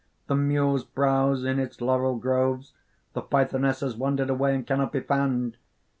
[0.25, 2.73] The mules browse in its laurel groves.
[3.13, 5.57] The Pythoness has wandered away, and cannot be found.